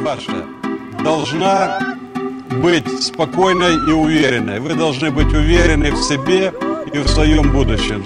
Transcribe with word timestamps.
ваша 0.00 0.44
должна 1.02 1.78
быть 2.62 3.02
спокойной 3.02 3.74
и 3.88 3.92
уверенной. 3.92 4.60
Вы 4.60 4.74
должны 4.74 5.10
быть 5.10 5.32
уверены 5.32 5.90
в 5.92 6.02
себе 6.02 6.52
и 6.92 6.98
в 6.98 7.08
своем 7.08 7.52
будущем. 7.52 8.04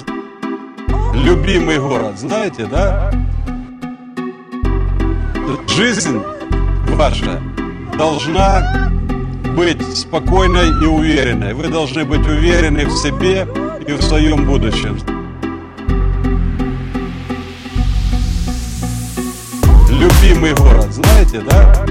Любимый 1.14 1.78
город, 1.78 2.18
знаете, 2.18 2.66
да? 2.66 3.10
Жизнь 5.68 6.20
ваша 6.90 7.40
должна 7.96 8.90
быть 9.56 9.82
спокойной 9.96 10.68
и 10.82 10.86
уверенной. 10.86 11.54
Вы 11.54 11.68
должны 11.68 12.04
быть 12.04 12.26
уверены 12.26 12.86
в 12.86 12.96
себе 12.96 13.46
и 13.86 13.92
в 13.92 14.02
своем 14.02 14.44
будущем. 14.44 15.13
Любимый 20.34 20.54
город, 20.54 20.92
знаете, 20.92 21.40
да? 21.48 21.86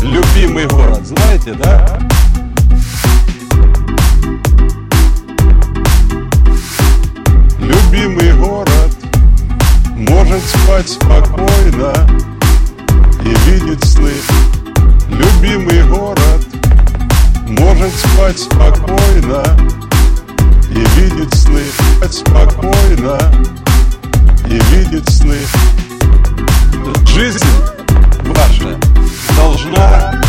Любимый 0.00 0.66
город, 0.66 1.06
знаете, 1.06 1.52
да? 1.52 1.98
Любимый 7.60 8.32
город 8.38 8.96
может 9.96 10.42
спать 10.42 10.88
спокойно 10.88 11.92
и 13.22 13.50
видеть 13.50 13.84
сны. 13.84 14.12
Любимый 15.10 15.86
город 15.88 16.46
может 17.48 17.92
спать 17.94 18.38
спокойно 18.38 19.44
и 20.70 20.80
видеть 20.98 21.34
сны. 21.34 21.60
Спать 21.98 22.14
спокойно 22.14 23.18
и 24.46 24.58
видеть 24.74 25.08
сны. 25.10 25.36
Жизнь 27.06 27.44
ваша 28.24 28.78
должна 29.36 30.20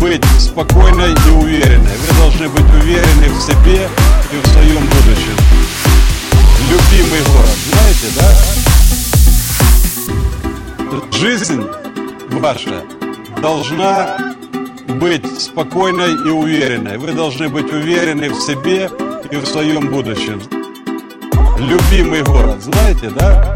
быть 0.00 0.24
спокойной 0.38 1.12
и 1.12 1.30
уверенной. 1.30 1.96
Вы 1.96 2.18
должны 2.18 2.48
быть 2.48 2.74
уверены 2.74 3.28
в 3.28 3.40
себе 3.40 3.88
и 4.32 4.36
в 4.42 4.46
своем 4.48 4.80
будущем. 4.80 5.36
Любимый 6.70 7.22
город, 7.32 7.58
знаете, 7.72 8.08
да? 8.16 8.28
Жизнь 11.18 11.62
ваша 12.30 12.84
должна 13.40 14.16
быть 14.88 15.40
спокойной 15.40 16.12
и 16.12 16.30
уверенной. 16.30 16.98
Вы 16.98 17.12
должны 17.12 17.48
быть 17.48 17.72
уверены 17.72 18.28
в 18.30 18.40
себе 18.40 18.90
и 19.30 19.36
в 19.36 19.46
своем 19.46 19.88
будущем. 19.88 20.42
Любимый 21.58 22.22
город, 22.22 22.62
знаете, 22.62 23.10
да? 23.10 23.54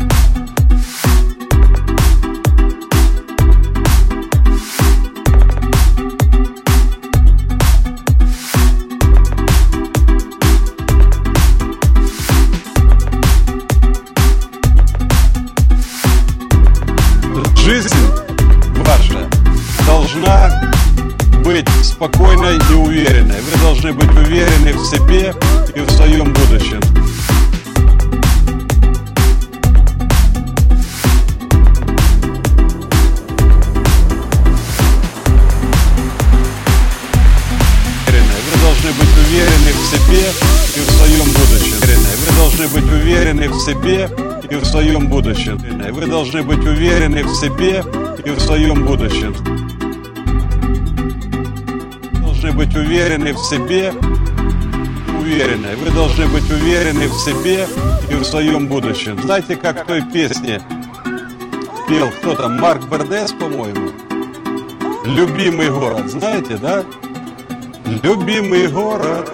Быть 21.52 21.68
спокойной 21.84 22.56
и 22.56 22.72
уверенной. 22.72 23.40
Вы 23.42 23.60
должны 23.60 23.92
быть 23.92 24.08
уверены 24.08 24.72
в 24.72 24.86
себе 24.86 25.34
и 25.74 25.80
в 25.80 25.90
своем 25.90 26.32
будущем. 26.32 26.80
Вы 38.06 38.60
должны 38.62 38.92
быть 38.92 39.18
уверены 39.18 39.72
в 39.74 39.84
себе 39.90 40.32
и 40.74 40.80
в 40.80 40.90
своем 40.90 41.26
будущем. 41.32 41.76
Вы 42.26 42.36
должны 42.38 42.68
быть 42.68 42.90
уверены 42.90 43.48
в 43.50 43.60
себе 43.60 44.08
и 44.50 44.54
в 44.54 44.64
своем 44.64 45.06
будущем. 45.08 45.58
Вы 45.92 46.06
должны 46.06 46.42
быть 46.42 46.64
уверены 46.64 47.22
в 47.22 47.34
себе 47.34 47.84
и 48.24 48.30
в 48.30 48.40
своем 48.40 48.86
будущем. 48.86 49.71
Должны 52.52 52.66
быть 52.66 52.76
уверены 52.76 53.32
в 53.32 53.38
себе, 53.38 53.94
уверены. 55.18 55.74
Вы 55.76 55.90
должны 55.90 56.26
быть 56.26 56.50
уверены 56.50 57.08
в 57.08 57.14
себе 57.14 57.66
и 58.10 58.14
в 58.14 58.24
своем 58.24 58.66
будущем. 58.66 59.18
Знаете, 59.22 59.56
как 59.56 59.84
в 59.84 59.86
той 59.86 60.02
песне 60.02 60.60
пел 61.88 62.10
кто 62.10 62.34
там, 62.34 62.60
Марк 62.60 62.82
Бердес, 62.90 63.32
по-моему? 63.32 63.90
Любимый 65.06 65.70
город, 65.70 66.10
знаете, 66.10 66.58
да? 66.58 66.84
Любимый 68.02 68.68
город 68.68 69.32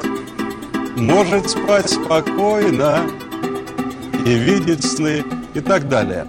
может 0.97 1.51
спать 1.51 1.91
спокойно 1.91 3.01
и 4.25 4.35
видеть 4.35 4.85
сны 4.85 5.25
и 5.55 5.61
так 5.61 5.89
далее. 5.89 6.29